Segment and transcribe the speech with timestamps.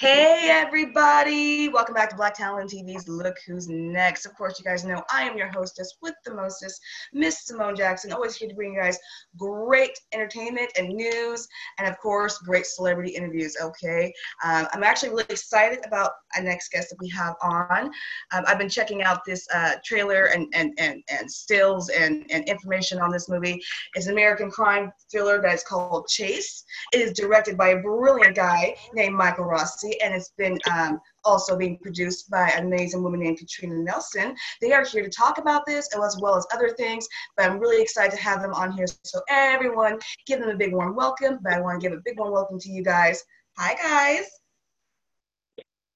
[0.00, 4.24] Hey everybody, welcome back to Black Talent TV's Look Who's Next.
[4.24, 6.80] Of course, you guys know I am your hostess with the mostest,
[7.12, 8.98] Miss Simone Jackson, always here to bring you guys
[9.36, 14.10] great entertainment and news, and of course, great celebrity interviews, okay?
[14.42, 17.90] Um, I'm actually really excited about our next guest that we have on.
[18.32, 22.48] Um, I've been checking out this uh, trailer and, and, and, and stills and, and
[22.48, 23.62] information on this movie.
[23.94, 26.64] It's an American crime thriller that is called Chase.
[26.94, 31.56] It is directed by a brilliant guy named Michael Rossi and it's been um, also
[31.56, 34.34] being produced by an amazing woman named Katrina Nelson.
[34.60, 37.82] They are here to talk about this as well as other things, but I'm really
[37.82, 38.86] excited to have them on here.
[39.04, 41.38] So everyone, give them a big warm welcome.
[41.42, 43.22] But I want to give a big warm welcome to you guys.
[43.56, 44.26] Hi, guys.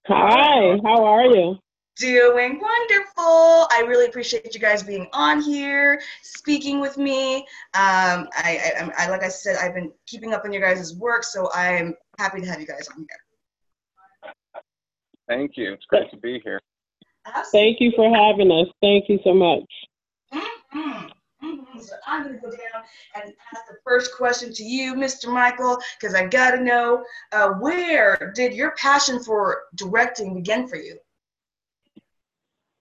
[0.06, 1.58] Hi, how are you?
[1.96, 3.68] Doing wonderful.
[3.70, 7.36] I really appreciate you guys being on here, speaking with me.
[7.36, 11.22] Um, I, I, I, like I said, I've been keeping up on your guys' work,
[11.22, 13.23] so I'm happy to have you guys on here.
[15.28, 15.72] Thank you.
[15.72, 16.60] It's great to be here.
[17.52, 18.68] Thank you for having us.
[18.82, 19.64] Thank you so much.
[20.32, 21.06] Mm-hmm.
[21.44, 21.80] Mm-hmm.
[21.80, 22.82] So I'm going to go down
[23.14, 25.32] and ask the first question to you, Mr.
[25.32, 30.76] Michael, because I got to know uh, where did your passion for directing begin for
[30.76, 30.98] you?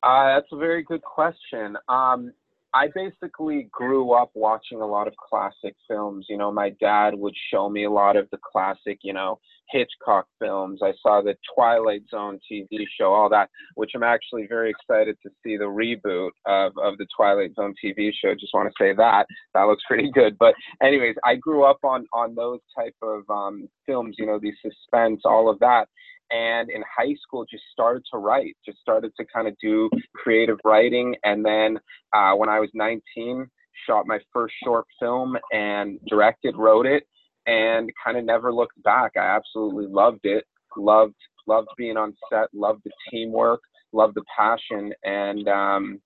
[0.02, 1.78] Uh, that's a very good question.
[1.88, 2.33] Um,
[2.73, 6.25] I basically grew up watching a lot of classic films.
[6.27, 10.27] You know, my dad would show me a lot of the classic, you know, Hitchcock
[10.39, 10.79] films.
[10.83, 12.67] I saw the Twilight Zone TV
[12.99, 17.07] show, all that, which I'm actually very excited to see the reboot of, of the
[17.16, 18.33] Twilight Zone TV show.
[18.33, 20.38] Just want to say that that looks pretty good.
[20.38, 24.16] But anyways, I grew up on on those type of um, films.
[24.17, 25.88] You know, the suspense, all of that
[26.31, 30.57] and in high school just started to write just started to kind of do creative
[30.63, 31.77] writing and then
[32.16, 33.47] uh, when i was 19
[33.88, 37.03] shot my first short film and directed wrote it
[37.47, 40.45] and kind of never looked back i absolutely loved it
[40.77, 41.16] loved
[41.47, 46.00] loved being on set loved the teamwork loved the passion and um,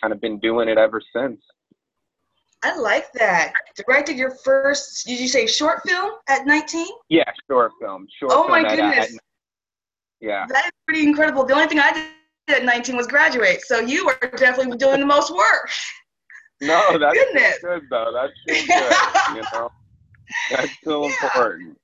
[0.00, 1.40] kind of been doing it ever since
[2.62, 3.52] I like that.
[3.76, 6.86] Directed your first, did you say short film at 19?
[7.08, 8.06] Yeah, short film.
[8.18, 9.14] Short oh film my goodness.
[9.14, 9.20] At,
[10.20, 10.46] yeah.
[10.48, 11.44] That is pretty incredible.
[11.44, 11.92] The only thing I
[12.46, 13.62] did at 19 was graduate.
[13.62, 15.70] So you were definitely doing the most work.
[16.60, 17.58] No, that's Goodness.
[17.62, 18.12] good though.
[18.12, 19.36] That's good.
[19.36, 19.70] you know,
[20.50, 21.14] that's still yeah.
[21.22, 21.78] important.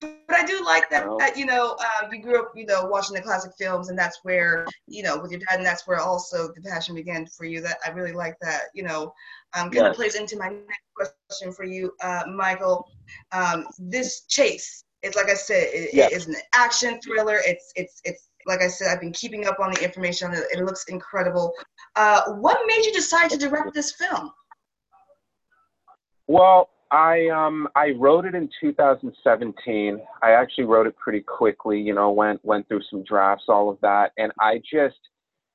[0.00, 3.14] But I do like that, that you know, uh, you grew up, you know, watching
[3.14, 6.50] the classic films, and that's where, you know, with your dad, and that's where also
[6.54, 7.60] the passion began for you.
[7.60, 9.12] That I really like that, you know,
[9.52, 9.90] um, kind yes.
[9.90, 12.88] of plays into my next question for you, uh, Michael.
[13.32, 16.06] Um, this chase, it's like I said, it, yeah.
[16.06, 17.40] it is an action thriller.
[17.44, 20.44] It's it's it's like I said, I've been keeping up on the information on it.
[20.52, 21.52] It looks incredible.
[21.96, 24.30] Uh, what made you decide to direct this film?
[26.26, 30.00] Well, I um I wrote it in 2017.
[30.22, 31.80] I actually wrote it pretty quickly.
[31.80, 34.98] You know, went went through some drafts, all of that, and I just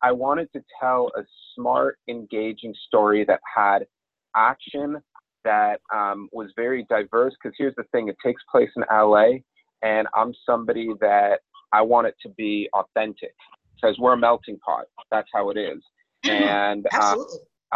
[0.02, 1.24] I wanted to tell a
[1.56, 3.88] smart, engaging story that had
[4.36, 5.02] action
[5.46, 7.34] that um, was very diverse.
[7.42, 9.38] Because here's the thing: it takes place in LA,
[9.82, 11.40] and I'm somebody that
[11.72, 13.34] I want it to be authentic
[13.76, 14.86] because we're a melting pot.
[15.12, 15.82] That's how it is,
[16.26, 16.44] mm-hmm.
[16.44, 17.16] and uh,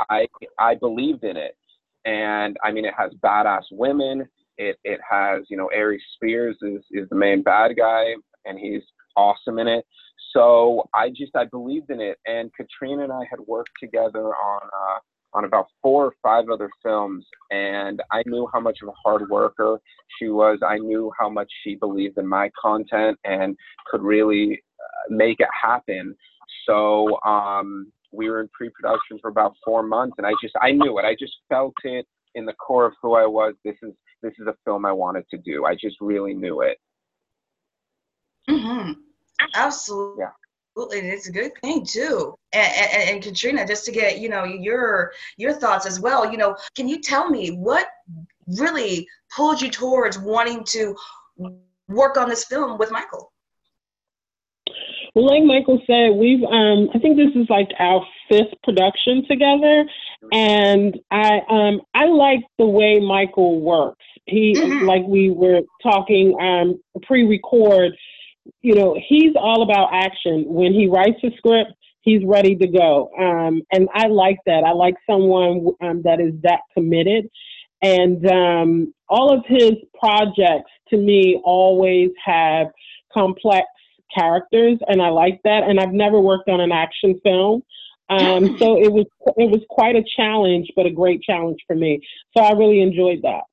[0.10, 0.28] I
[0.60, 1.56] I believed in it.
[2.06, 4.28] And I mean, it has badass women.
[4.58, 8.16] It it has you know Aries Spears is is the main bad guy,
[8.46, 8.84] and he's
[9.16, 9.86] awesome in it.
[10.34, 14.62] So I just I believed in it, and Katrina and I had worked together on
[14.64, 15.00] uh,
[15.34, 19.30] on about four or five other films, and I knew how much of a hard
[19.30, 19.80] worker
[20.18, 20.60] she was.
[20.66, 23.56] I knew how much she believed in my content and
[23.90, 26.16] could really uh, make it happen.
[26.66, 30.98] So um, we were in pre-production for about four months, and I just I knew
[31.00, 31.06] it.
[31.06, 33.54] I just felt it in the core of who I was.
[33.64, 35.66] This is this is a film I wanted to do.
[35.66, 36.78] I just really knew it.
[38.50, 38.94] Mm-hmm.
[39.54, 40.24] Absolutely.
[40.24, 40.30] Yeah
[40.78, 42.36] absolutely it's a good thing too.
[42.54, 46.38] And, and, and, katrina just to get you know your your thoughts as well you
[46.38, 47.88] know can you tell me what
[48.48, 50.96] really pulled you towards wanting to
[51.88, 53.32] work on this film with michael?
[55.16, 59.86] Well like michael said we've um i think this is like our fifth production together
[60.32, 64.06] and i um i like the way michael works.
[64.26, 64.86] He mm-hmm.
[64.86, 67.94] like we were talking um pre-record
[68.62, 70.46] you know, he's all about action.
[70.48, 73.10] When he writes a script, he's ready to go.
[73.20, 74.64] Um, and I like that.
[74.64, 77.30] I like someone um, that is that committed.
[77.82, 82.68] And um, all of his projects, to me, always have
[83.14, 83.68] complex
[84.16, 85.64] characters, and I like that.
[85.64, 87.64] And I've never worked on an action film.
[88.10, 89.06] Um, so it was
[89.38, 92.02] it was quite a challenge, but a great challenge for me.
[92.36, 93.44] So I really enjoyed that.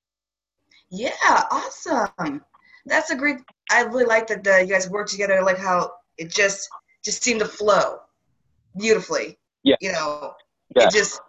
[0.90, 1.10] Yeah,
[1.50, 2.42] awesome.
[2.86, 3.38] That's a great
[3.70, 5.42] I really like that the, you guys work together.
[5.42, 6.68] Like how it just
[7.04, 7.98] just seemed to flow
[8.76, 9.38] beautifully.
[9.62, 9.76] Yeah.
[9.80, 10.34] You know,
[10.74, 10.84] Yeah.
[10.84, 11.20] it just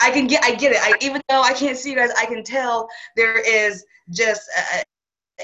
[0.00, 0.78] I can get I get it.
[0.80, 4.82] I even though I can't see you guys, I can tell there is just uh,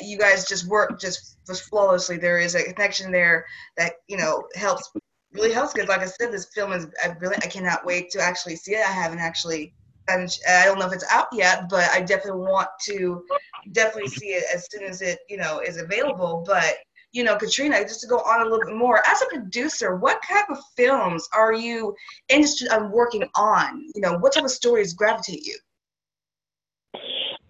[0.02, 2.16] you guys just work just just flawlessly.
[2.16, 3.46] There is a connection there
[3.76, 4.90] that you know helps
[5.32, 8.20] really helps because like I said, this film is I really I cannot wait to
[8.20, 8.87] actually see it.
[8.87, 9.75] I haven't actually.
[10.08, 13.25] And I don't know if it's out yet, but I definitely want to
[13.73, 16.44] definitely see it as soon as it you know is available.
[16.47, 16.76] But
[17.12, 20.20] you know, Katrina, just to go on a little bit more, as a producer, what
[20.29, 21.94] type of films are you
[22.29, 23.85] interested in working on?
[23.94, 25.56] You know, what type of stories gravitate you?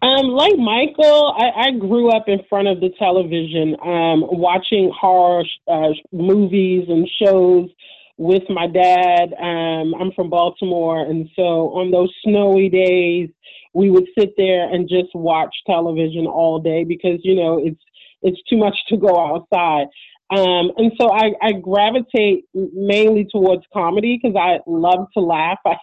[0.03, 5.43] Um, like Michael, I, I grew up in front of the television, um, watching horror
[5.67, 7.69] uh, movies and shows
[8.17, 9.35] with my dad.
[9.41, 13.31] Um, I'm from Baltimore, and so on those snowy days,
[13.75, 17.81] we would sit there and just watch television all day because you know it's
[18.23, 19.87] it's too much to go outside.
[20.29, 25.59] Um, and so I, I gravitate mainly towards comedy because I love to laugh.
[25.67, 25.77] I,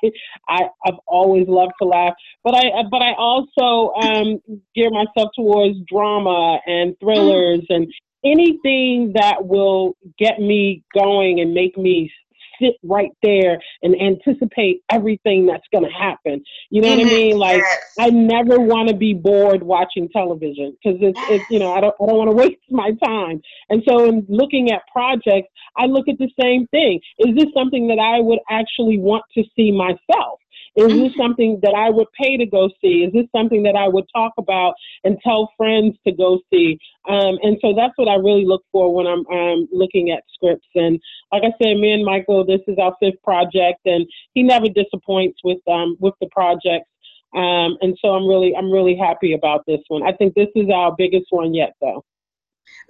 [0.50, 2.14] I I've always loved to laugh,
[2.44, 4.42] but I but I also um,
[4.76, 7.88] gear myself towards drama and thrillers and
[8.26, 12.12] anything that will get me going and make me
[12.62, 16.44] sit right there and anticipate everything that's going to happen.
[16.70, 17.10] You know what I Mhm.
[17.10, 17.38] mean?
[17.38, 17.80] Like Yes.
[18.00, 21.96] I never want to be bored watching television because it's, it's you know I don't
[22.02, 23.42] I don't want to waste my time.
[23.70, 27.00] And so in looking at projects, I look at the same thing.
[27.20, 30.40] Is this something that I would actually want to see myself?
[30.76, 33.04] Is this something that I would pay to go see?
[33.04, 34.74] Is this something that I would talk about
[35.04, 36.80] and tell friends to go see?
[37.08, 40.68] Um, and so that's what I really look for when I'm um, looking at scripts.
[40.74, 41.00] And
[41.32, 45.40] like I said, me and Michael, this is our fifth project, and he never disappoints
[45.44, 46.90] with um, with the projects.
[47.36, 50.04] Um, and so I'm really I'm really happy about this one.
[50.04, 52.04] I think this is our biggest one yet, though.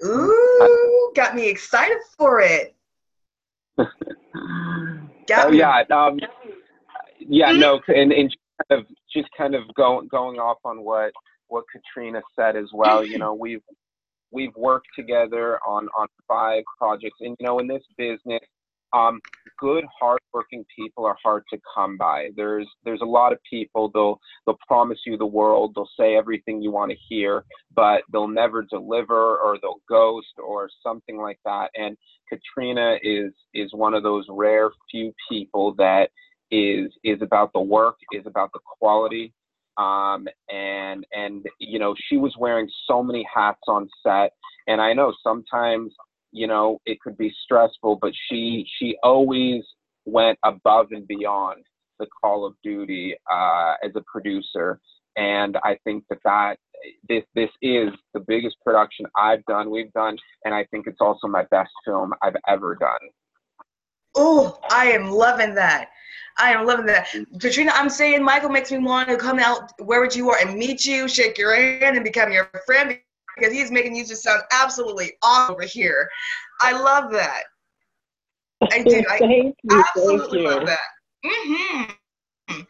[0.06, 2.76] Ooh, got me excited for it.
[5.26, 5.60] Got oh me.
[5.60, 6.20] yeah, um,
[7.28, 11.12] yeah, no, and, and just kind of just kind of going going off on what
[11.48, 13.06] what Katrina said as well.
[13.06, 13.62] You know, we've
[14.32, 18.42] we've worked together on on five projects, and you know, in this business,
[18.94, 19.20] um,
[19.60, 22.30] good hardworking people are hard to come by.
[22.36, 26.62] There's there's a lot of people they'll they'll promise you the world, they'll say everything
[26.62, 27.44] you want to hear,
[27.76, 31.70] but they'll never deliver or they'll ghost or something like that.
[31.76, 31.98] And
[32.30, 36.10] Katrina is is one of those rare few people that
[36.54, 39.34] is is about the work, is about the quality.
[39.78, 44.34] Um, and and you know she was wearing so many hats on set,
[44.68, 45.94] and I know sometimes
[46.32, 49.64] you know it could be stressful, but she she always
[50.06, 51.64] went above and beyond
[52.00, 54.80] the call of duty uh, as a producer,
[55.18, 56.58] and I think that that
[57.10, 61.28] this this is the biggest production I've done, we've done, and I think it's also
[61.28, 63.10] my best film I've ever done.
[64.16, 65.90] Oh, I am loving that.
[66.38, 67.08] I am loving that.
[67.40, 70.86] Katrina, I'm saying Michael makes me want to come out wherever you are and meet
[70.86, 72.98] you, shake your hand, and become your friend
[73.36, 76.10] because he's making you just sound absolutely awesome over here.
[76.62, 77.44] I love that.
[78.72, 79.04] I do.
[79.10, 79.54] I you.
[79.72, 80.50] Absolutely you.
[80.50, 80.80] love that.
[81.26, 82.62] Mm-hmm.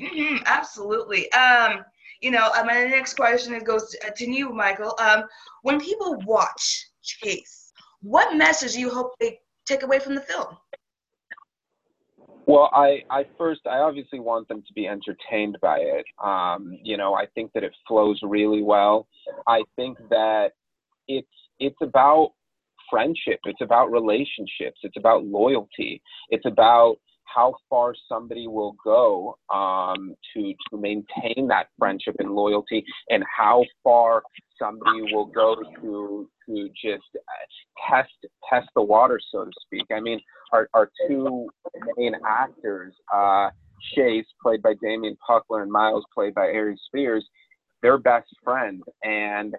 [0.00, 0.36] Mm-hmm.
[0.46, 1.30] Absolutely.
[1.32, 1.84] Um,
[2.20, 4.94] you know, uh, my next question is goes to, uh, to you, Michael.
[4.98, 5.24] Um,
[5.62, 10.56] when people watch Chase, what message do you hope they take away from the film?
[12.48, 16.06] Well, I, I first, I obviously want them to be entertained by it.
[16.24, 19.06] Um, you know, I think that it flows really well.
[19.46, 20.52] I think that
[21.08, 21.28] it's,
[21.60, 22.30] it's about
[22.90, 23.40] friendship.
[23.44, 24.80] It's about relationships.
[24.82, 26.00] It's about loyalty.
[26.30, 26.96] It's about
[27.34, 33.64] how far somebody will go um, to to maintain that friendship and loyalty, and how
[33.84, 34.22] far
[34.58, 38.10] somebody will go to to just uh, test
[38.48, 39.86] test the water, so to speak.
[39.92, 40.20] I mean,
[40.52, 41.48] our our two
[41.96, 43.50] main actors, uh,
[43.94, 47.24] Chase, played by Damien Puckler, and Miles, played by Aries Spears,
[47.82, 49.54] they're best friends, and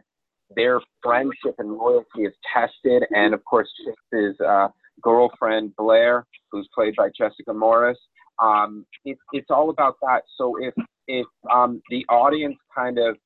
[0.55, 3.03] their friendship and loyalty is tested.
[3.11, 4.69] And of course, Chase's uh,
[5.01, 7.97] girlfriend Blair, who's played by Jessica Morris.
[8.41, 10.21] Um, it, it's all about that.
[10.37, 10.73] So if
[11.07, 13.17] if um, the audience kind of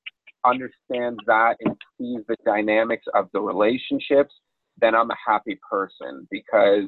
[0.46, 4.34] understands that and sees the dynamics of the relationships,
[4.80, 6.86] then I'm a happy person because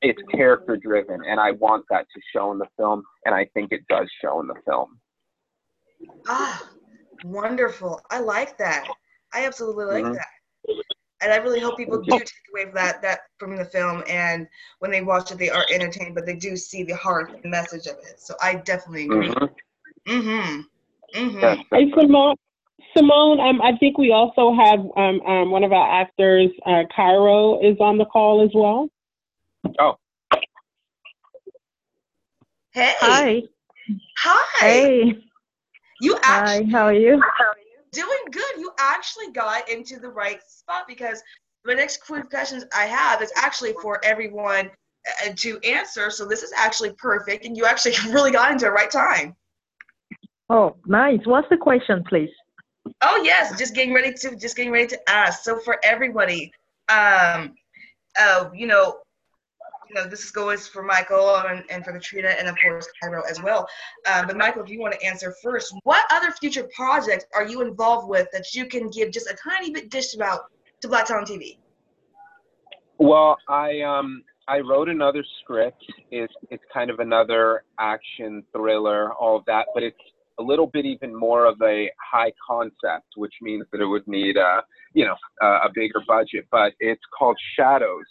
[0.00, 3.72] it's character driven, and I want that to show in the film, and I think
[3.72, 4.98] it does show in the film.
[6.28, 6.70] Ah,
[7.24, 8.00] wonderful.
[8.10, 8.88] I like that.
[9.32, 10.14] I absolutely like Mhm.
[10.14, 10.84] that.
[11.22, 14.46] And I really hope people do take away from that that from the film and
[14.80, 17.96] when they watch it they are entertained, but they do see the heart message of
[17.98, 18.18] it.
[18.18, 19.28] So I definitely agree.
[19.28, 19.50] Mhm.
[20.06, 20.60] Mm-hmm.
[21.14, 21.62] Mm-hmm.
[21.70, 22.36] Hey Simone,
[22.96, 27.60] Simone, um, I think we also have um, um, one of our actors, uh, Cairo,
[27.60, 28.88] is on the call as well.
[29.78, 29.96] Oh.
[32.72, 32.92] Hey.
[32.98, 33.42] Hi.
[34.18, 34.58] Hi.
[34.58, 35.14] Hey.
[36.00, 36.78] You actually Hi.
[36.78, 37.22] How are you?
[37.92, 38.58] Doing good.
[38.58, 41.22] You actually got into the right spot because
[41.64, 44.70] the next few questions I have is actually for everyone
[45.24, 46.10] uh, to answer.
[46.10, 49.36] So this is actually perfect, and you actually really got into the right time.
[50.50, 51.20] Oh, nice.
[51.24, 52.30] What's the question, please?
[53.00, 55.44] Oh yes, just getting ready to just getting ready to ask.
[55.44, 56.52] So for everybody,
[56.88, 57.54] um,
[58.20, 58.98] uh, you know,
[59.92, 63.22] you know, this is goes for Michael and, and for Katrina and of course Cairo
[63.28, 63.68] as well.
[64.12, 67.60] Um, but Michael, if you want to answer first, what other future projects are you
[67.60, 70.46] involved with that you can give just a tiny bit dish about
[70.80, 71.58] to Black Talent TV?
[72.98, 75.84] Well, I um I wrote another script.
[76.10, 79.96] It's it's kind of another action thriller, all of that, but it's
[80.38, 84.38] a little bit even more of a high concept, which means that it would need
[84.38, 84.62] a
[84.94, 86.46] you know a, a bigger budget.
[86.50, 88.06] But it's called Shadows,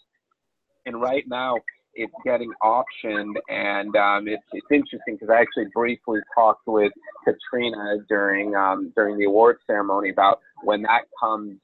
[0.86, 1.58] and right now
[1.94, 6.92] it's getting optioned, and um, it's it's interesting because I actually briefly talked with
[7.26, 11.58] Katrina during um, during the award ceremony about when that comes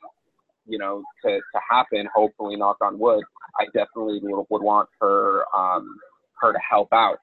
[0.67, 3.23] you know, to, to happen, hopefully knock on wood,
[3.59, 5.97] I definitely would want her um,
[6.41, 7.19] her to help out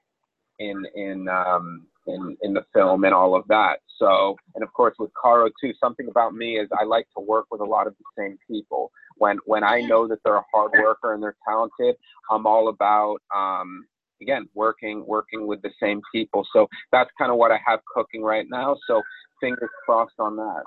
[0.59, 3.79] in in um, in in the film and all of that.
[3.97, 7.45] So, and of course with Caro too, something about me is I like to work
[7.51, 8.91] with a lot of the same people.
[9.17, 11.95] When when I know that they're a hard worker and they're talented,
[12.29, 13.85] I'm all about um,
[14.21, 16.45] again working working with the same people.
[16.53, 18.77] So that's kind of what I have cooking right now.
[18.87, 19.01] So
[19.39, 20.63] fingers crossed on that.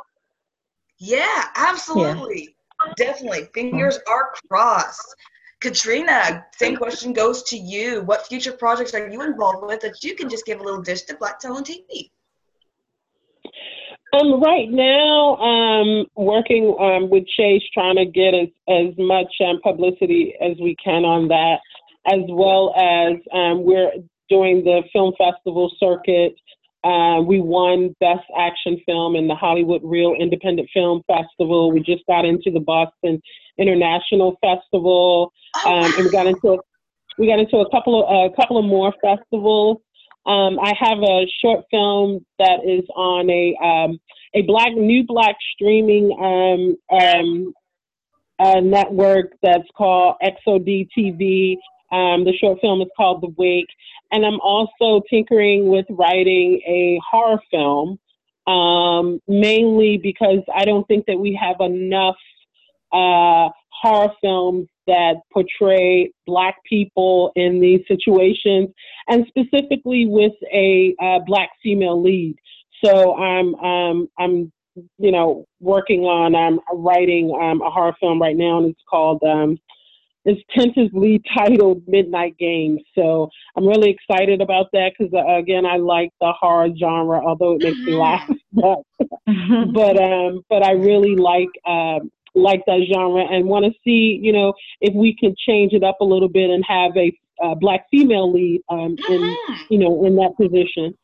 [0.99, 2.57] Yeah, absolutely.
[2.97, 3.49] Definitely.
[3.55, 5.15] Fingers are crossed.
[5.61, 8.03] Katrina, same question goes to you.
[8.03, 11.03] What future projects are you involved with that you can just give a little dish
[11.03, 12.11] to Black Talent TV?
[14.13, 19.61] Um, right now, um, working um, with Chase, trying to get as, as much um,
[19.63, 21.59] publicity as we can on that,
[22.07, 23.91] as well as um, we're
[24.31, 26.37] doing the film festival circuit.
[26.85, 31.73] Uh, we won Best Action Film in the Hollywood Reel Independent Film Festival.
[31.73, 33.21] We just got into the Boston
[33.59, 36.59] International Festival, Oh, um, and we got into
[37.19, 39.79] we got into a couple of a couple of more festivals.
[40.27, 43.99] Um, I have a short film that is on a um,
[44.35, 47.53] a black new black streaming um, um,
[48.39, 51.57] uh, network that's called XOD TV.
[51.91, 53.71] Um, the short film is called The Wake,
[54.13, 57.99] and I'm also tinkering with writing a horror film,
[58.47, 62.17] um, mainly because I don't think that we have enough
[62.93, 68.69] uh, horror films that portray black people in these situations,
[69.09, 72.37] and specifically with a uh, black female lead.
[72.85, 74.53] So I'm um, I'm
[74.99, 79.23] you know working on I'm writing um, a horror film right now, and it's called
[79.23, 79.59] um,
[80.25, 82.83] it's tentatively titled Midnight Games.
[82.95, 87.55] So I'm really excited about that because uh, again I like the horror genre, although
[87.55, 88.29] it makes me laugh.
[88.51, 88.79] But
[89.75, 92.11] but um but I really like um
[92.43, 95.97] like that genre and want to see you know if we can change it up
[96.01, 99.59] a little bit and have a uh, black female lead um in Mhm.
[99.69, 100.97] you know in that position.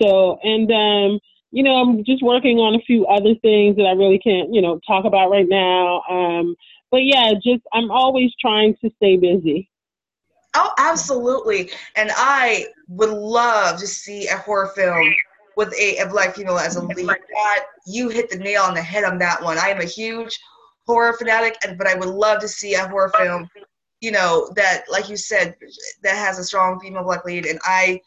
[0.00, 1.18] So and um
[1.50, 4.62] you know I'm just working on a few other things that I really can't you
[4.62, 6.02] know talk about right now.
[6.10, 6.54] Um
[6.90, 9.68] but yeah, just I'm always trying to stay busy.
[10.54, 11.70] Oh, absolutely.
[11.96, 15.14] And I would love to see a horror film
[15.56, 17.06] with a, a black female as a lead.
[17.06, 19.56] That you hit the nail on the head on that one.
[19.58, 20.38] I am a huge
[20.86, 23.48] horror fanatic, and but I would love to see a horror film,
[24.00, 25.56] you know, that like you said,
[26.02, 27.46] that has a strong female black lead.
[27.46, 28.00] And I,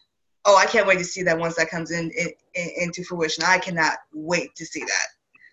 [0.46, 3.44] oh, I can't wait to see that once that comes in, in, in into fruition.
[3.46, 5.08] I cannot wait to see that.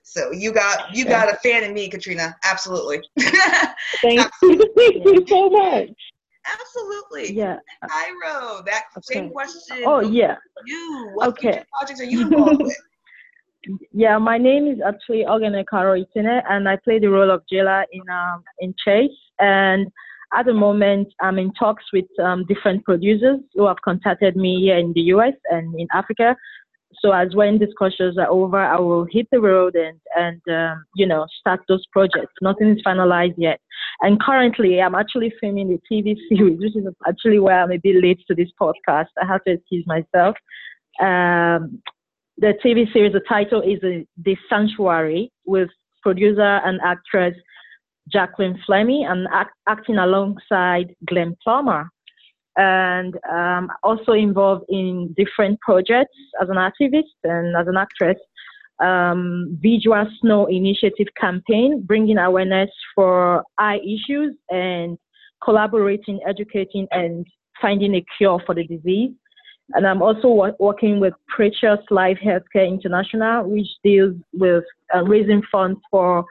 [0.05, 2.37] So you got you got a fan in me, Katrina.
[2.45, 3.01] Absolutely.
[4.03, 5.91] Thank you, you so much.
[6.45, 7.33] Absolutely.
[7.33, 7.59] yeah.
[7.89, 9.85] Cairo, that same question.
[9.87, 10.37] Oh, yeah.
[10.67, 11.13] You.
[11.15, 11.63] What Okay.
[11.73, 12.77] projects are you involved with?
[13.93, 18.03] Yeah, my name is actually Oghenekaro Itene, and I play the role of Jela in
[18.11, 19.11] um, in Chase.
[19.39, 19.87] And
[20.35, 24.79] at the moment, I'm in talks with um, different producers who have contacted me here
[24.79, 26.37] in the US and in Africa.
[27.01, 31.07] So as when discussions are over, I will hit the road and and um, you
[31.07, 32.35] know start those projects.
[32.41, 33.61] Nothing is finalized yet.
[34.01, 38.03] And currently, I'm actually filming the TV series, which is actually where I'm a bit
[38.03, 39.09] late to this podcast.
[39.21, 40.37] I have to excuse myself.
[41.01, 41.83] Um,
[42.39, 45.69] the TV series, the title is The Sanctuary, with
[46.03, 47.35] producer and actress
[48.11, 51.89] Jacqueline Fleming and act- acting alongside Glenn Plummer.
[52.57, 58.19] And um, also involved in different projects as an activist and as an actress.
[58.83, 64.99] um, Visual Snow Initiative campaign, bringing awareness for eye issues and
[65.43, 67.27] collaborating, educating, and
[67.61, 69.13] finding a cure for the disease.
[69.75, 74.65] And I'm also working with Precious Life Healthcare International, which deals with
[74.95, 76.25] uh, raising funds for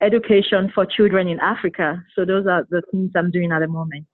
[0.00, 2.02] education for children in Africa.
[2.14, 4.06] So those are the things I'm doing at the moment.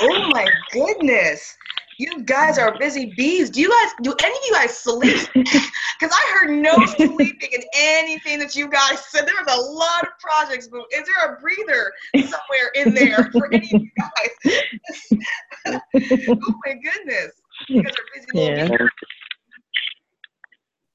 [0.00, 1.56] Oh my goodness.
[1.98, 3.50] You guys are busy bees.
[3.50, 5.28] Do you guys, do any of you guys sleep?
[6.00, 9.26] Because I heard no sleeping in anything that you guys said.
[9.26, 13.52] There was a lot of projects, but is there a breather somewhere in there for
[13.52, 14.70] any of you guys?
[15.66, 17.32] oh my goodness.
[17.68, 18.76] You guys are busy yeah.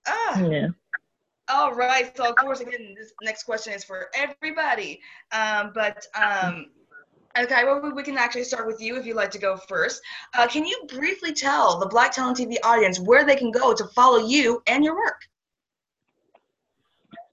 [0.07, 0.45] Ah.
[0.45, 0.67] Yeah.
[1.48, 2.15] All right.
[2.17, 5.00] So of course, again, this next question is for everybody.
[5.31, 6.67] Um, but um,
[7.38, 10.01] Okay, well, we can actually start with you if you'd like to go first.
[10.34, 13.84] Uh, can you briefly tell the Black Talent TV audience where they can go to
[13.88, 15.19] follow you and your work?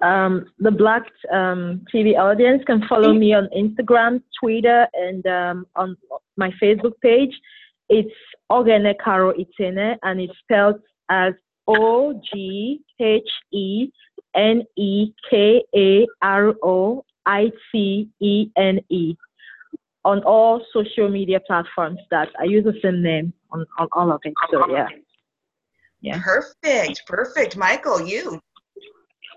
[0.03, 5.97] Um, the Black um, TV audience can follow me on Instagram, Twitter, and um, on
[6.37, 7.33] my Facebook page.
[7.89, 8.15] It's
[8.51, 11.35] Oghenekaro Itene, and it's spelled as
[11.69, 13.89] O G H E
[14.35, 19.17] N E K A R O I T E N E
[20.05, 24.21] on all social media platforms that I use the same name on, on all of
[24.25, 24.35] it.
[24.51, 24.89] So yeah.
[26.01, 26.21] Yeah.
[26.21, 27.03] Perfect.
[27.07, 27.57] Perfect.
[27.57, 28.41] Michael, you.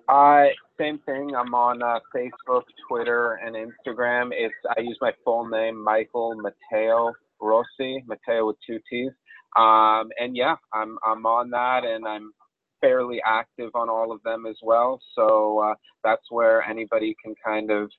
[0.07, 0.45] Uh,
[0.79, 1.31] same thing.
[1.35, 4.29] I'm on uh, Facebook, Twitter, and Instagram.
[4.33, 9.11] It's I use my full name, Michael Matteo Rossi, Matteo with two T's.
[9.57, 12.33] Um, and yeah, I'm I'm on that, and I'm
[12.81, 14.99] fairly active on all of them as well.
[15.15, 17.89] So uh, that's where anybody can kind of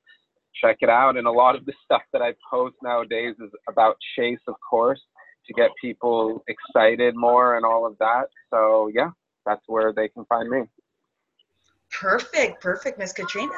[0.63, 1.17] check it out.
[1.17, 5.01] And a lot of the stuff that I post nowadays is about Chase, of course,
[5.47, 8.27] to get people excited more and all of that.
[8.51, 9.11] So yeah,
[9.45, 10.63] that's where they can find me.
[12.00, 13.53] Perfect, perfect, Miss Katrina.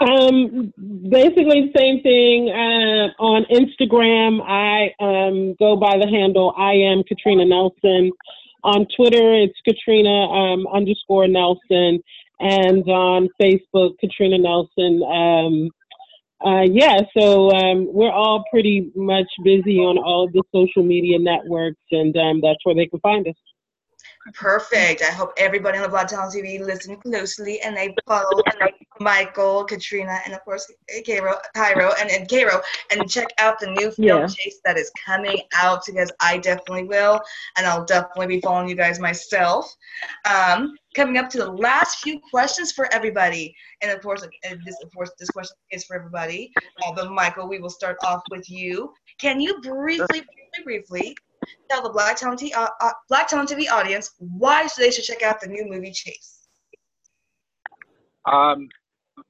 [0.00, 0.72] Um,
[1.10, 2.50] basically the same thing.
[2.50, 8.12] Uh, on Instagram, I um, go by the handle I am Katrina Nelson.
[8.64, 12.02] On Twitter, it's Katrina um, underscore Nelson
[12.40, 15.02] and on Facebook, Katrina Nelson.
[15.02, 15.70] Um,
[16.44, 21.82] uh, yeah, so um, we're all pretty much busy on all the social media networks,
[21.90, 23.34] and um, that's where they can find us.
[24.34, 25.02] Perfect.
[25.02, 28.42] I hope everybody on the Black Talent TV listen closely and they follow
[29.00, 30.70] Michael, Katrina, and of course
[31.06, 32.60] Cairo, Cairo, and, and Cairo,
[32.90, 34.26] and check out the new film yeah.
[34.26, 37.20] Chase that is coming out because I definitely will,
[37.56, 39.72] and I'll definitely be following you guys myself.
[40.28, 44.76] Um, coming up to the last few questions for everybody, and of course, and this
[44.82, 46.52] of course this question is for everybody.
[46.84, 48.92] Uh, but Michael, we will start off with you.
[49.18, 51.16] Can you briefly, briefly, briefly
[51.70, 55.22] tell the Black Talent, TV, uh, uh, Black Talent TV audience why they should check
[55.22, 56.48] out the new movie Chase?
[58.30, 58.68] Um,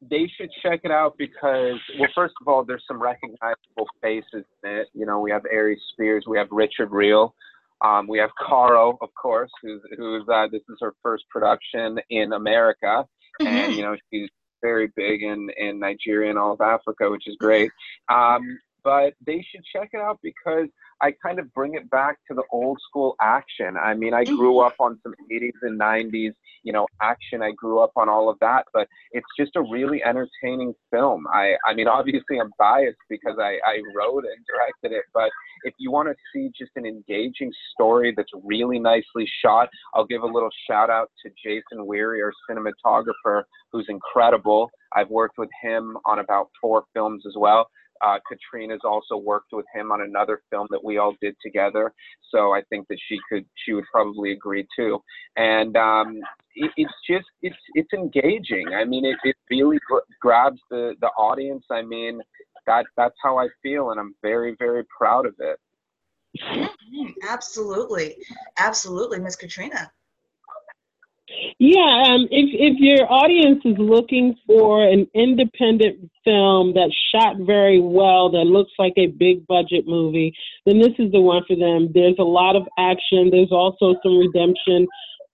[0.03, 4.71] they should check it out because, well, first of all, there's some recognizable faces in
[4.71, 4.89] it.
[4.93, 7.33] You know, we have Aries Spears, we have Richard Riehle,
[7.81, 12.33] um, we have Caro, of course, who's who's uh, this is her first production in
[12.33, 13.05] America,
[13.41, 13.47] mm-hmm.
[13.47, 14.29] and you know she's
[14.63, 17.71] very big in in Nigeria and all of Africa, which is great.
[18.09, 20.69] Um, but they should check it out because
[21.01, 23.77] I kind of bring it back to the old school action.
[23.77, 24.67] I mean, I grew mm-hmm.
[24.67, 26.33] up on some 80s and 90s,
[26.65, 27.43] you know, action.
[27.43, 31.27] I grew up on all of that, but it's just a really entertaining film.
[31.33, 35.31] I, I mean, obviously I'm biased because I, I wrote and directed it, but
[35.65, 40.23] if you want to see just an engaging story that's really nicely shot, I'll give
[40.23, 44.71] a little shout out to Jason Weary, our cinematographer, who's incredible.
[44.95, 47.69] I've worked with him on about four films as well.
[48.01, 51.93] Uh, Katrina's also worked with him on another film that we all did together,
[52.31, 55.03] so I think that she could, she would probably agree too.
[55.37, 56.21] And um,
[56.55, 58.69] it, it's just, it's it's engaging.
[58.75, 61.65] I mean, it, it really gr- grabs the the audience.
[61.71, 62.21] I mean,
[62.67, 65.59] that that's how I feel, and I'm very very proud of it.
[66.41, 67.07] Mm-hmm.
[67.29, 68.17] Absolutely,
[68.59, 69.91] absolutely, Miss Katrina.
[71.59, 77.81] Yeah, um, if if your audience is looking for an independent film that's shot very
[77.81, 80.35] well, that looks like a big budget movie,
[80.67, 81.91] then this is the one for them.
[81.93, 83.31] There's a lot of action.
[83.31, 84.87] There's also some redemption,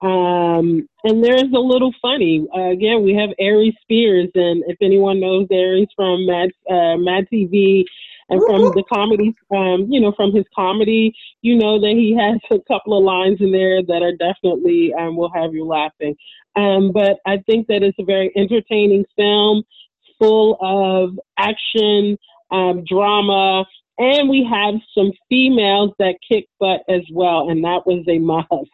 [0.03, 2.47] um, and there's a little funny.
[2.55, 7.27] Uh, again, we have Aries Spears, and if anyone knows Aries from Mad uh, Mad
[7.33, 7.85] TV
[8.29, 12.41] and from the comedy, um, you know, from his comedy, you know that he has
[12.51, 16.17] a couple of lines in there that are definitely um, will have you laughing.
[16.57, 19.65] Um, but I think that it's a very entertaining film,
[20.19, 22.17] full of action,
[22.51, 23.67] um, drama,
[23.99, 28.49] and we have some females that kick butt as well, and that was a must.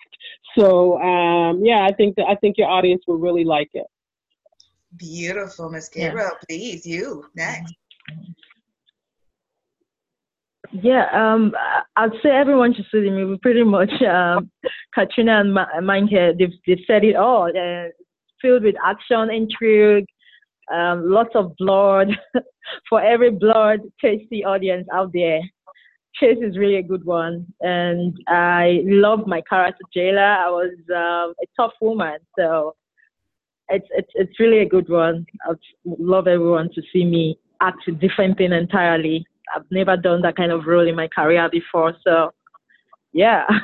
[0.58, 3.86] So um, yeah, I think that I think your audience will really like it.
[4.96, 6.30] Beautiful, Miss Gabriel.
[6.32, 6.38] Yeah.
[6.48, 7.72] Please, you next.
[10.72, 11.52] Yeah, um,
[11.96, 13.38] I'd say everyone should see the movie.
[13.38, 14.50] Pretty much, um,
[14.94, 17.48] Katrina and Mike, they've, they've said it all.
[17.48, 17.88] Uh,
[18.40, 20.06] filled with action, intrigue,
[20.72, 22.08] um, lots of blood.
[22.88, 25.40] For every blood tasty audience out there,
[26.14, 30.36] Chase is really a good one, and I love my character Jayla.
[30.46, 32.76] I was um, a tough woman, so
[33.68, 35.26] it's it's it's really a good one.
[35.48, 39.26] I'd love everyone to see me act a different thing entirely.
[39.54, 42.32] I've never done that kind of role in my career before, so
[43.12, 43.46] yeah.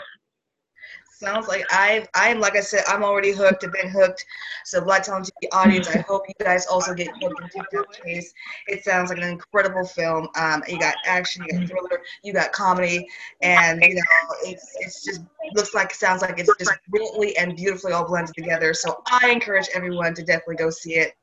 [1.18, 3.64] Sounds like I I'm like I said I'm already hooked.
[3.64, 4.22] I've been hooked.
[4.66, 8.34] So Black Talent TV audience, I hope you guys also get hooked TikTok Chase.
[8.66, 10.28] It sounds like an incredible film.
[10.36, 13.08] Um, you got action, you got thriller, you got comedy,
[13.40, 14.02] and you know
[14.44, 15.22] it's it's just
[15.54, 18.74] looks like it sounds like it's just brilliantly and beautifully all blended together.
[18.74, 21.14] So I encourage everyone to definitely go see it.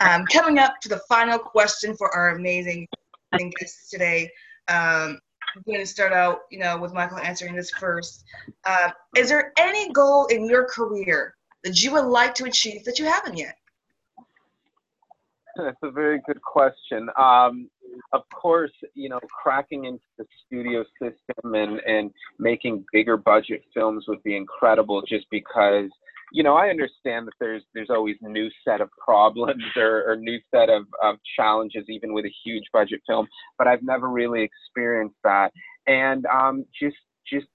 [0.00, 2.88] Um, coming up to the final question for our amazing
[3.38, 4.30] guests today.
[4.68, 5.20] Um,
[5.56, 8.24] I'm going to start out, you know, with Michael answering this first.
[8.64, 12.98] Uh, is there any goal in your career that you would like to achieve that
[12.98, 13.56] you haven't yet?
[15.56, 17.08] That's a very good question.
[17.18, 17.70] Um,
[18.12, 24.04] of course, you know, cracking into the studio system and, and making bigger budget films
[24.08, 25.88] would be incredible just because
[26.32, 30.38] you know, I understand that there's there's always new set of problems or, or new
[30.54, 33.26] set of, of challenges, even with a huge budget film.
[33.58, 35.52] But I've never really experienced that,
[35.86, 36.96] and um, just
[37.30, 37.46] just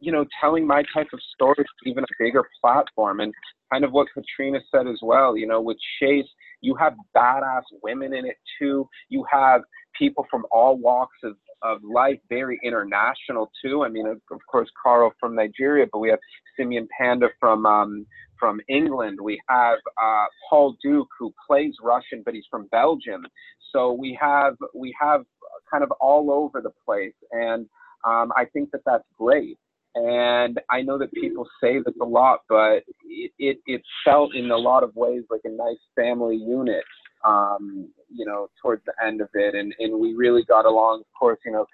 [0.00, 3.32] you know, telling my type of story to even a bigger platform, and
[3.72, 5.36] kind of what Katrina said as well.
[5.36, 6.28] You know, with Chase,
[6.60, 8.88] you have badass women in it too.
[9.08, 9.62] You have
[9.98, 13.84] people from all walks of of life, very international too.
[13.84, 16.20] I mean, of, course, Carl from Nigeria, but we have
[16.56, 18.06] Simeon Panda from um,
[18.38, 19.18] from England.
[19.20, 23.26] We have uh, Paul Duke who plays Russian, but he's from Belgium.
[23.72, 25.24] So we have we have
[25.70, 27.66] kind of all over the place, and
[28.06, 29.58] um, I think that that's great.
[29.94, 34.50] And I know that people say this a lot, but it, it, it felt in
[34.50, 36.84] a lot of ways like a nice family unit
[37.24, 41.00] um, you know, towards the end of it, and and we really got along.
[41.00, 41.66] Of course, you know,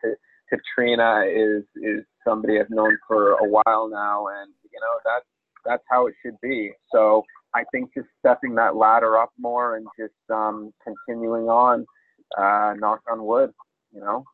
[0.48, 5.26] Katrina is is somebody I've known for a while now, and you know that's
[5.64, 6.72] that's how it should be.
[6.92, 11.86] So I think just stepping that ladder up more and just um, continuing on,
[12.36, 13.52] uh, knock on wood,
[13.92, 14.24] you know.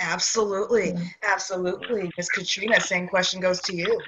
[0.00, 2.10] Absolutely, absolutely.
[2.16, 4.00] Miss Katrina, same question goes to you.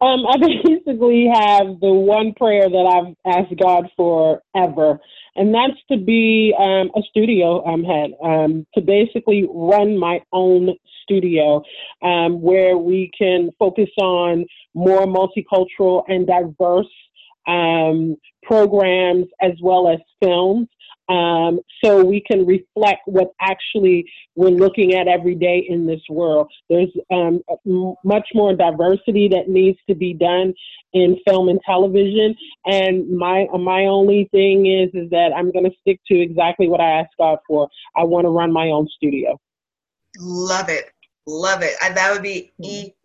[0.00, 4.98] Um, I basically have the one prayer that I've asked God for ever,
[5.36, 10.70] and that's to be um, a studio um, head, um, to basically run my own
[11.02, 11.62] studio
[12.02, 16.86] um, where we can focus on more multicultural and diverse
[17.46, 20.68] um, programs as well as films
[21.10, 26.50] um, so we can reflect what actually we're looking at every day in this world.
[26.68, 27.40] There's um,
[28.04, 30.54] much more diversity that needs to be done
[30.92, 35.76] in film and television, and my my only thing is is that I'm going to
[35.80, 37.68] stick to exactly what I asked God for.
[37.96, 39.40] I want to run my own studio.
[40.18, 40.92] Love it,
[41.26, 41.74] love it.
[41.82, 42.52] I, that would be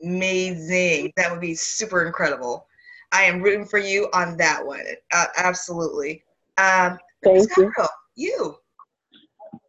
[0.03, 1.11] amazing.
[1.17, 2.67] That would be super incredible.
[3.11, 4.83] I am rooting for you on that one.
[5.11, 6.24] Uh, absolutely.
[6.57, 7.71] Um, Thank you.
[8.15, 8.55] You.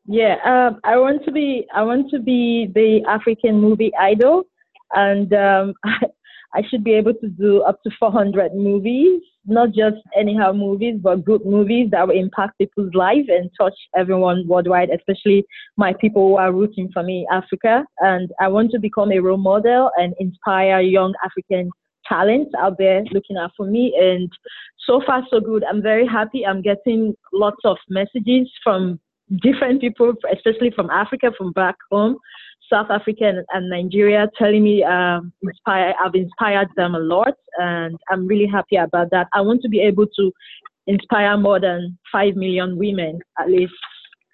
[0.06, 1.66] Yeah, um, I want to be.
[1.74, 4.44] I want to be the African movie idol,
[4.92, 6.06] and um, I,
[6.54, 11.24] I should be able to do up to 400 movies, not just anyhow movies, but
[11.24, 15.44] good movies that will impact people's lives and touch everyone worldwide, especially
[15.76, 17.84] my people who are rooting for me, Africa.
[17.98, 21.68] And I want to become a role model and inspire young African
[22.08, 23.94] talents out there looking out for me.
[23.98, 24.30] And
[24.86, 25.64] so far, so good.
[25.64, 26.46] I'm very happy.
[26.46, 29.00] I'm getting lots of messages from
[29.42, 32.16] different people, especially from Africa, from back home,
[32.72, 37.96] South Africa and, and Nigeria, telling me um, inspire, I've inspired them a lot, and
[38.10, 39.28] I'm really happy about that.
[39.34, 40.32] I want to be able to
[40.86, 43.74] inspire more than five million women, at least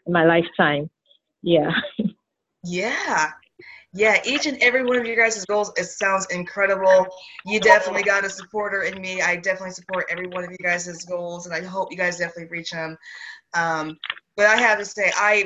[0.06, 0.90] in my lifetime.
[1.42, 1.70] Yeah.
[2.64, 3.32] Yeah,
[3.94, 7.06] yeah, each and every one of you guys' goals, it sounds incredible.
[7.44, 9.20] You definitely got a supporter in me.
[9.20, 12.48] I definitely support every one of you guys' goals, and I hope you guys definitely
[12.48, 12.96] reach them.
[13.54, 13.98] Um,
[14.34, 15.44] but I have to say, I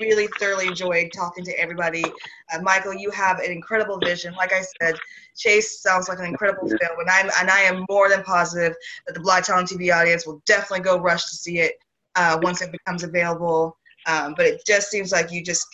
[0.00, 2.04] really thoroughly enjoyed talking to everybody.
[2.52, 4.34] Uh, Michael, you have an incredible vision.
[4.34, 4.98] Like I said,
[5.36, 8.74] Chase sounds like an incredible film, and I'm and I am more than positive
[9.06, 11.74] that the Black Talent TV audience will definitely go rush to see it
[12.14, 13.76] uh, once it becomes available.
[14.06, 15.66] Um, but it just seems like you just,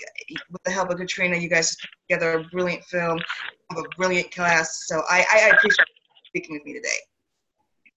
[0.50, 3.20] with the help of Katrina, you guys put together a brilliant film.
[3.70, 4.88] have a brilliant cast.
[4.88, 5.86] So I, I appreciate
[6.28, 6.88] speaking with me today.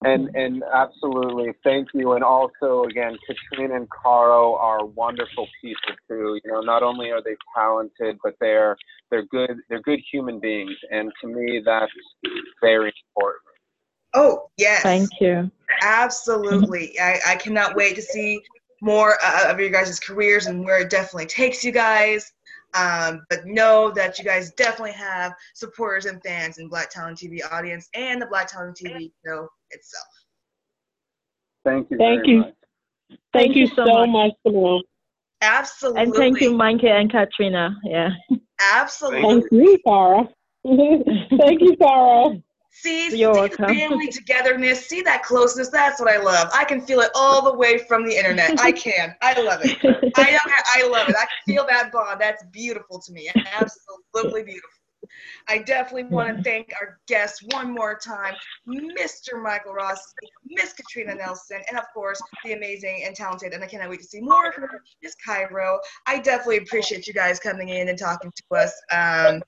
[0.04, 2.14] And and absolutely, thank you.
[2.14, 6.40] And also, again, Katrina and Caro are wonderful people too.
[6.44, 8.78] You know, not only are they talented, but they're
[9.10, 9.58] they're good.
[9.70, 11.92] They're good human beings, and to me, that's
[12.62, 13.42] very important.
[14.14, 14.84] Oh yes.
[14.84, 15.50] Thank you.
[15.82, 17.00] Absolutely.
[17.00, 18.42] I, I cannot wait to see
[18.86, 22.32] more uh, of your guys' careers and where it definitely takes you guys.
[22.76, 27.40] Um, but know that you guys definitely have supporters and fans in Black Talent TV
[27.52, 30.06] audience and the Black Talent TV show itself.
[31.64, 31.98] Thank you.
[31.98, 32.40] Thank you.
[32.40, 32.54] Much.
[33.10, 34.82] Thank, Thank you you so so much, Simone.
[35.42, 36.02] Absolutely.
[36.02, 37.76] And thank you, Monkey and Katrina.
[37.84, 38.10] Yeah.
[38.74, 39.22] Absolutely.
[39.22, 40.30] Thank you, Sarah.
[41.38, 42.42] Thank you, Sarah.
[42.78, 45.70] See, see the family togetherness, see that closeness.
[45.70, 46.50] That's what I love.
[46.54, 48.60] I can feel it all the way from the internet.
[48.60, 49.16] I can.
[49.22, 49.78] I love it.
[50.18, 50.40] I.
[50.76, 51.16] I love it.
[51.16, 52.20] I can feel that bond.
[52.20, 53.32] That's beautiful to me.
[53.54, 54.70] Absolutely beautiful.
[55.48, 58.34] I definitely want to thank our guests one more time,
[58.68, 59.42] Mr.
[59.42, 60.14] Michael Ross,
[60.46, 64.06] Miss Katrina Nelson, and of course the amazing and talented, and I cannot wait to
[64.06, 65.80] see more of her, Miss Cairo.
[66.08, 68.74] I definitely appreciate you guys coming in and talking to us.
[68.92, 69.42] Um,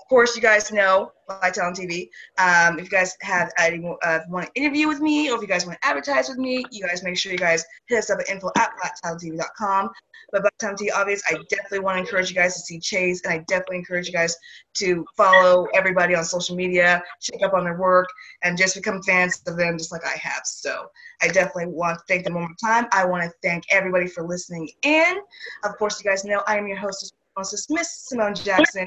[0.00, 1.12] of course, you guys know
[1.52, 2.08] Talent TV.
[2.38, 5.48] Um, if you guys have any, uh, want to interview with me, or if you
[5.48, 8.18] guys want to advertise with me, you guys make sure you guys hit us up
[8.20, 9.90] at info at blacktalenttv.com.
[10.30, 13.22] But Black Talent TV, obvious, I definitely want to encourage you guys to see Chase,
[13.24, 14.36] and I definitely encourage you guys
[14.78, 18.08] to follow everybody on social media, check up on their work,
[18.42, 20.42] and just become fans of them just like I have.
[20.44, 20.86] So
[21.22, 22.88] I definitely want to thank them one more time.
[22.92, 25.18] I want to thank everybody for listening in.
[25.64, 28.86] Of course, you guys know I am your hostess, hostess Miss Simone Jackson.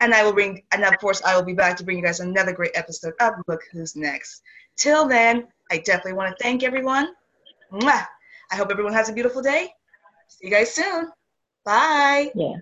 [0.00, 2.20] And I will bring, and of course, I will be back to bring you guys
[2.20, 4.42] another great episode of Look Who's Next.
[4.76, 7.14] Till then, I definitely want to thank everyone.
[7.72, 8.06] Mwah!
[8.50, 9.68] I hope everyone has a beautiful day.
[10.28, 11.10] See you guys soon.
[11.64, 12.30] Bye.
[12.34, 12.56] Yeah.